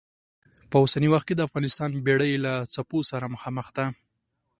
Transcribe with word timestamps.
په 0.69 0.75
اوسني 0.83 1.07
وخت 1.11 1.25
کې 1.27 1.35
د 1.35 1.41
افغانستان 1.47 1.89
بېړۍ 2.05 2.31
له 2.45 2.53
څپو 2.73 2.99
سره 3.11 3.31
مخامخ 3.33 3.67
ده. 3.77 3.85